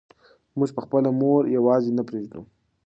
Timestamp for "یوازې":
1.57-1.91